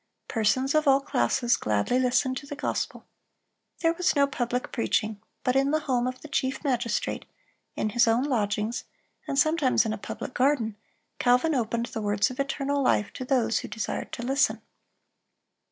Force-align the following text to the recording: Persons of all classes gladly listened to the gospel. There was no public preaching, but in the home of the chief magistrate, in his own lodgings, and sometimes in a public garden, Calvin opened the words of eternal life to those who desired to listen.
Persons 0.27 0.73
of 0.73 0.87
all 0.87 0.99
classes 0.99 1.55
gladly 1.55 1.99
listened 1.99 2.35
to 2.37 2.47
the 2.47 2.55
gospel. 2.55 3.05
There 3.81 3.93
was 3.93 4.15
no 4.15 4.25
public 4.25 4.71
preaching, 4.71 5.21
but 5.43 5.55
in 5.55 5.69
the 5.69 5.81
home 5.81 6.07
of 6.07 6.21
the 6.21 6.27
chief 6.27 6.63
magistrate, 6.63 7.23
in 7.75 7.89
his 7.89 8.07
own 8.07 8.23
lodgings, 8.23 8.85
and 9.27 9.37
sometimes 9.37 9.85
in 9.85 9.93
a 9.93 9.99
public 9.99 10.33
garden, 10.33 10.75
Calvin 11.19 11.53
opened 11.53 11.85
the 11.85 12.01
words 12.01 12.31
of 12.31 12.39
eternal 12.39 12.81
life 12.81 13.13
to 13.13 13.23
those 13.23 13.59
who 13.59 13.67
desired 13.67 14.11
to 14.13 14.23
listen. 14.23 14.63